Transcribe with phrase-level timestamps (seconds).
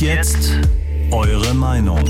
[0.00, 0.52] Jetzt?
[1.10, 2.02] Eure Meinung.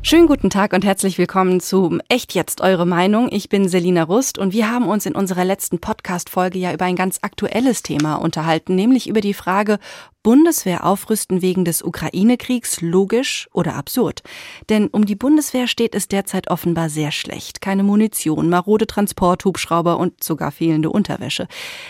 [0.00, 3.28] Schönen guten Tag und herzlich willkommen zu Echt jetzt eure Meinung.
[3.30, 6.96] Ich bin Selina Rust und wir haben uns in unserer letzten Podcast-Folge ja über ein
[6.96, 9.78] ganz aktuelles Thema unterhalten, nämlich über die Frage,
[10.22, 14.22] Bundeswehr aufrüsten wegen des Ukraine-Kriegs logisch oder absurd?
[14.68, 17.62] Denn um die Bundeswehr steht es derzeit offenbar sehr schlecht.
[17.62, 21.48] Keine Munition, marode Transporthubschrauber und sogar fehlende Unterwäsche.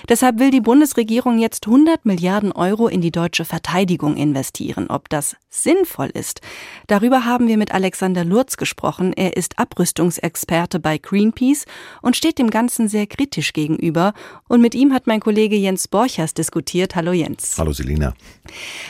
[0.09, 4.87] Deshalb will die Bundesregierung jetzt 100 Milliarden Euro in die deutsche Verteidigung investieren.
[4.91, 6.41] Ob das sinnvoll ist?
[6.87, 9.13] Darüber haben wir mit Alexander Lurz gesprochen.
[9.13, 11.65] Er ist Abrüstungsexperte bei Greenpeace
[12.01, 14.15] und steht dem Ganzen sehr kritisch gegenüber.
[14.47, 16.95] Und mit ihm hat mein Kollege Jens Borchers diskutiert.
[16.95, 17.57] Hallo Jens.
[17.59, 18.15] Hallo Selina.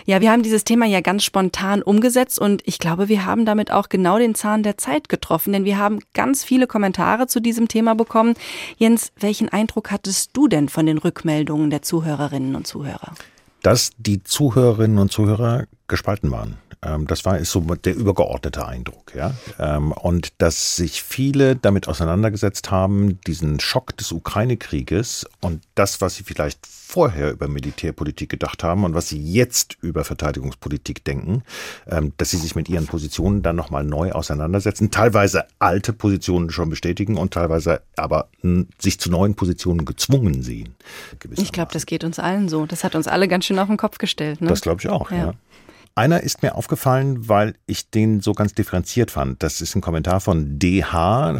[0.06, 3.70] Ja, wir haben dieses Thema ja ganz spontan umgesetzt und ich glaube, wir haben damit
[3.70, 7.68] auch genau den Zahn der Zeit getroffen, denn wir haben ganz viele Kommentare zu diesem
[7.68, 8.34] Thema bekommen.
[8.76, 13.14] Jens, welchen Eindruck hattest du denn von den Rückmeldungen der Zuhörerinnen und Zuhörer?
[13.62, 16.56] Dass die Zuhörerinnen und Zuhörer gespalten waren.
[16.82, 19.34] Ähm, das war ist so der übergeordnete Eindruck, ja.
[19.58, 26.14] Ähm, und dass sich viele damit auseinandergesetzt haben, diesen Schock des Ukraine-Krieges und das, was
[26.14, 31.42] sie vielleicht vorher über Militärpolitik gedacht haben und was sie jetzt über Verteidigungspolitik denken,
[31.86, 36.70] ähm, dass sie sich mit ihren Positionen dann nochmal neu auseinandersetzen, teilweise alte Positionen schon
[36.70, 38.28] bestätigen und teilweise aber
[38.78, 40.74] sich zu neuen Positionen gezwungen sehen.
[41.36, 42.64] Ich glaube, das geht uns allen so.
[42.64, 44.40] Das hat uns alle ganz schön auf den Kopf gestellt.
[44.40, 44.48] Ne?
[44.48, 45.16] Das glaube ich auch, ja.
[45.16, 45.34] ja.
[45.94, 49.42] Einer ist mir aufgefallen, weil ich den so ganz differenziert fand.
[49.42, 50.92] Das ist ein Kommentar von DH,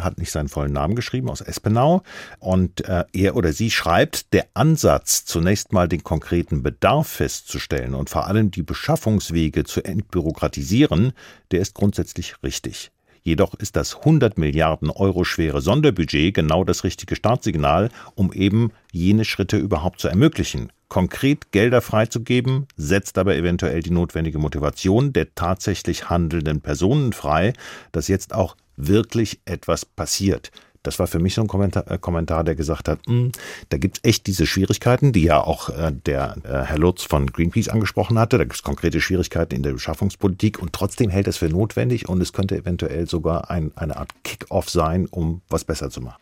[0.03, 2.03] hat nicht seinen vollen Namen geschrieben, aus Espenau.
[2.39, 8.11] Und äh, er oder sie schreibt, der Ansatz, zunächst mal den konkreten Bedarf festzustellen und
[8.11, 11.12] vor allem die Beschaffungswege zu entbürokratisieren,
[11.53, 12.91] der ist grundsätzlich richtig.
[13.23, 19.25] Jedoch ist das 100 Milliarden Euro schwere Sonderbudget genau das richtige Startsignal, um eben jene
[19.25, 20.73] Schritte überhaupt zu ermöglichen.
[20.89, 27.53] Konkret Gelder freizugeben, setzt aber eventuell die notwendige Motivation der tatsächlich handelnden Personen frei,
[27.93, 30.51] dass jetzt auch wirklich etwas passiert.
[30.83, 33.33] Das war für mich so ein Kommentar, äh, Kommentar der gesagt hat, hm,
[33.68, 37.27] da gibt es echt diese Schwierigkeiten, die ja auch äh, der äh, Herr Lutz von
[37.27, 38.39] Greenpeace angesprochen hatte.
[38.39, 42.20] Da gibt es konkrete Schwierigkeiten in der Beschaffungspolitik und trotzdem hält es für notwendig und
[42.20, 46.20] es könnte eventuell sogar ein, eine Art Kick-off sein, um was besser zu machen.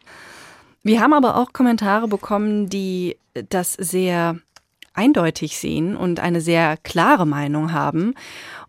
[0.82, 3.16] Wir haben aber auch Kommentare bekommen, die
[3.48, 4.38] das sehr
[4.94, 8.14] eindeutig sehen und eine sehr klare Meinung haben.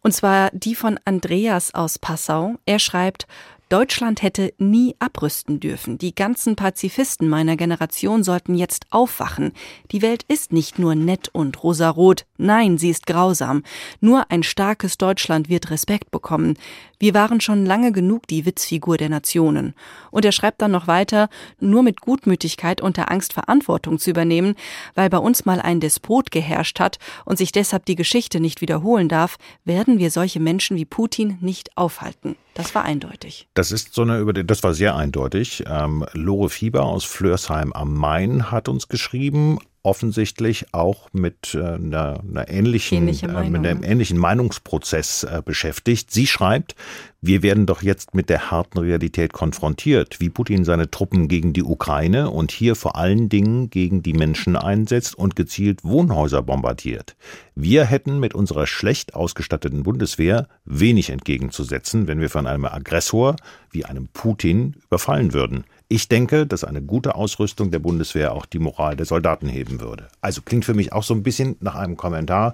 [0.01, 2.55] Und zwar die von Andreas aus Passau.
[2.65, 3.27] Er schreibt,
[3.69, 5.99] Deutschland hätte nie abrüsten dürfen.
[5.99, 9.51] Die ganzen Pazifisten meiner Generation sollten jetzt aufwachen.
[9.91, 12.25] Die Welt ist nicht nur nett und rosarot.
[12.37, 13.61] Nein, sie ist grausam.
[14.01, 16.57] Nur ein starkes Deutschland wird Respekt bekommen.
[16.97, 19.75] Wir waren schon lange genug die Witzfigur der Nationen.
[20.09, 24.55] Und er schreibt dann noch weiter, nur mit Gutmütigkeit und der Angst Verantwortung zu übernehmen,
[24.95, 29.09] weil bei uns mal ein Despot geherrscht hat und sich deshalb die Geschichte nicht wiederholen
[29.09, 32.35] darf, werden wir solche Menschen wie Putin nicht aufhalten.
[32.59, 33.47] Das war eindeutig.
[33.53, 35.63] Das ist so eine, das war sehr eindeutig.
[35.65, 42.21] Ähm, Lore Fieber aus Flörsheim am Main hat uns geschrieben, offensichtlich auch mit äh, einer,
[42.21, 46.11] einer ähnlichen, äh, mit einem ähnlichen Meinungsprozess äh, beschäftigt.
[46.11, 46.75] Sie schreibt,
[47.21, 51.63] wir werden doch jetzt mit der harten Realität konfrontiert, wie Putin seine Truppen gegen die
[51.63, 57.15] Ukraine und hier vor allen Dingen gegen die Menschen einsetzt und gezielt Wohnhäuser bombardiert.
[57.55, 63.35] Wir hätten mit unserer schlecht ausgestatteten Bundeswehr wenig entgegenzusetzen, wenn wir von einem Aggressor
[63.71, 65.65] wie einem Putin überfallen würden.
[65.91, 70.07] Ich denke, dass eine gute Ausrüstung der Bundeswehr auch die Moral der Soldaten heben würde.
[70.21, 72.53] Also klingt für mich auch so ein bisschen nach einem Kommentar,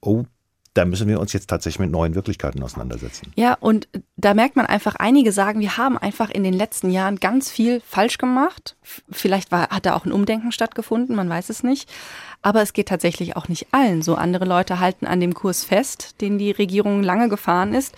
[0.00, 0.24] oh,
[0.74, 3.32] da müssen wir uns jetzt tatsächlich mit neuen Wirklichkeiten auseinandersetzen.
[3.36, 7.16] Ja, und da merkt man einfach, einige sagen, wir haben einfach in den letzten Jahren
[7.16, 8.76] ganz viel falsch gemacht.
[9.10, 11.88] Vielleicht war, hat da auch ein Umdenken stattgefunden, man weiß es nicht.
[12.42, 14.16] Aber es geht tatsächlich auch nicht allen so.
[14.16, 17.94] Andere Leute halten an dem Kurs fest, den die Regierung lange gefahren ist,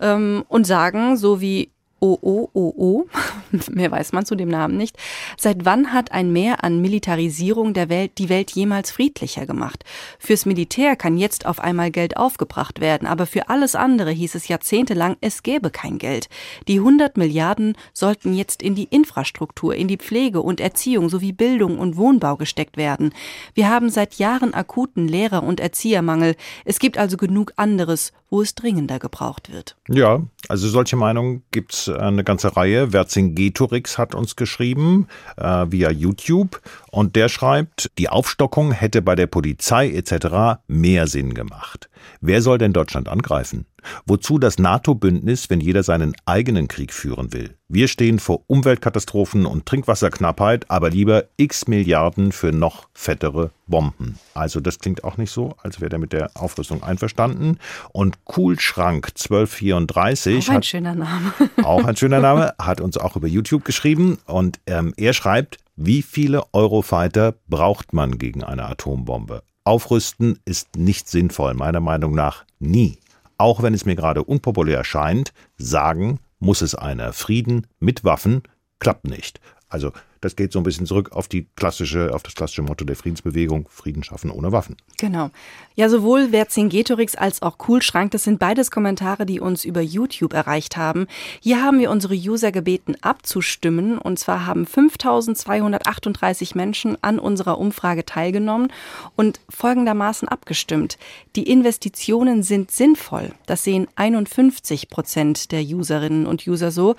[0.00, 3.08] ähm, und sagen, so wie OOOO,
[3.70, 4.96] mehr weiß man zu dem Namen nicht.
[5.36, 9.84] Seit wann hat ein Mehr an Militarisierung der Welt die Welt jemals friedlicher gemacht?
[10.18, 14.48] Fürs Militär kann jetzt auf einmal Geld aufgebracht werden, aber für alles andere hieß es
[14.48, 16.28] jahrzehntelang, es gäbe kein Geld.
[16.66, 21.78] Die 100 Milliarden sollten jetzt in die Infrastruktur, in die Pflege und Erziehung sowie Bildung
[21.78, 23.12] und Wohnbau gesteckt werden.
[23.54, 26.36] Wir haben seit Jahren akuten Lehrer- und Erziehermangel.
[26.64, 29.76] Es gibt also genug anderes, wo es dringender gebraucht wird.
[29.88, 32.90] Ja, also solche Meinungen gibt's eine ganze Reihe.
[32.90, 36.60] Vercingetorix hat uns geschrieben äh, via YouTube
[36.90, 40.60] und der schreibt, die Aufstockung hätte bei der Polizei etc.
[40.66, 41.88] mehr Sinn gemacht.
[42.20, 43.66] Wer soll denn Deutschland angreifen?
[44.06, 47.54] Wozu das NATO-Bündnis, wenn jeder seinen eigenen Krieg führen will?
[47.68, 54.18] Wir stehen vor Umweltkatastrophen und Trinkwasserknappheit, aber lieber x Milliarden für noch fettere Bomben.
[54.34, 57.58] Also das klingt auch nicht so, als wäre der mit der Aufrüstung einverstanden.
[57.92, 61.32] Und Kühlschrank 1234 auch ein hat, schöner Name.
[61.62, 66.02] auch ein schöner Name, hat uns auch über YouTube geschrieben und ähm, er schreibt, wie
[66.02, 69.42] viele Eurofighter braucht man gegen eine Atombombe?
[69.68, 73.00] Aufrüsten ist nicht sinnvoll, meiner Meinung nach nie.
[73.36, 77.12] Auch wenn es mir gerade unpopulär scheint, sagen muss es einer.
[77.12, 78.44] Frieden mit Waffen
[78.78, 79.40] klappt nicht.
[79.68, 82.96] Also das geht so ein bisschen zurück auf die klassische, auf das klassische Motto der
[82.96, 84.76] Friedensbewegung, Frieden schaffen ohne Waffen.
[84.98, 85.30] Genau.
[85.74, 90.76] Ja, sowohl Vercingetorix als auch Coolschrank, das sind beides Kommentare, die uns über YouTube erreicht
[90.76, 91.06] haben.
[91.40, 93.98] Hier haben wir unsere User gebeten, abzustimmen.
[93.98, 98.72] Und zwar haben 5238 Menschen an unserer Umfrage teilgenommen
[99.14, 100.98] und folgendermaßen abgestimmt.
[101.36, 103.32] Die Investitionen sind sinnvoll.
[103.46, 106.96] Das sehen 51 Prozent der Userinnen und User so.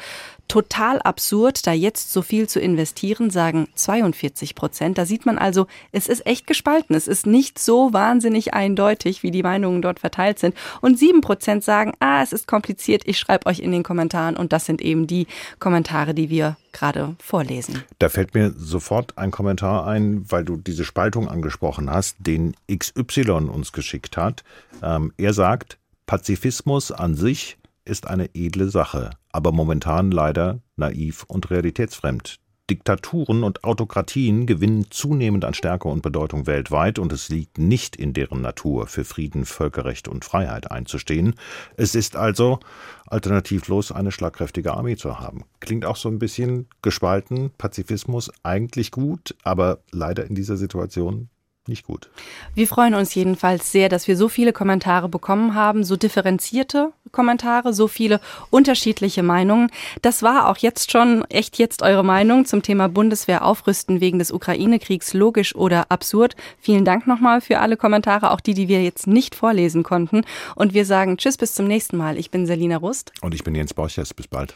[0.48, 4.98] Total absurd, da jetzt so viel zu investieren, sagen 42 Prozent.
[4.98, 6.96] Da sieht man also, es ist echt gespalten.
[6.96, 10.56] Es ist nicht so wahnsinnig eindeutig, wie die Meinungen dort verteilt sind.
[10.82, 14.38] Und sieben Prozent sagen, ah, es ist kompliziert, ich schreibe euch in den Kommentaren.
[14.38, 15.28] Und das sind eben die
[15.60, 17.84] Kommentare, die wir gerade vorlesen.
[17.98, 23.50] Da fällt mir sofort ein Kommentar ein, weil du diese Spaltung angesprochen hast, den XY
[23.50, 24.44] uns geschickt hat.
[24.84, 31.50] Ähm, er sagt, Pazifismus an sich ist eine edle Sache, aber momentan leider naiv und
[31.50, 32.40] realitätsfremd.
[32.70, 38.14] Diktaturen und Autokratien gewinnen zunehmend an Stärke und Bedeutung weltweit und es liegt nicht in
[38.14, 41.36] deren Natur, für Frieden, Völkerrecht und Freiheit einzustehen.
[41.78, 42.60] Es ist also
[43.08, 45.46] alternativlos, eine schlagkräftige Armee zu haben.
[45.60, 51.30] Klingt auch so ein bisschen gespalten, Pazifismus eigentlich gut, aber leider in dieser Situation
[51.70, 52.10] nicht gut.
[52.56, 57.74] Wir freuen uns jedenfalls sehr, dass wir so viele Kommentare bekommen haben, so differenzierte Kommentare,
[57.74, 58.20] so viele
[58.50, 59.72] unterschiedliche Meinungen.
[60.02, 64.32] Das war auch jetzt schon echt jetzt eure Meinung zum Thema Bundeswehr aufrüsten wegen des
[64.32, 66.36] Ukraine-Kriegs logisch oder absurd.
[66.60, 70.24] Vielen Dank nochmal für alle Kommentare, auch die, die wir jetzt nicht vorlesen konnten.
[70.56, 72.18] Und wir sagen Tschüss, bis zum nächsten Mal.
[72.18, 73.12] Ich bin Selina Rust.
[73.22, 74.14] Und ich bin Jens Borchers.
[74.14, 74.56] Bis bald.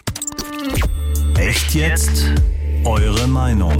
[1.37, 2.25] Echt jetzt?
[2.85, 3.77] Eure Meinung.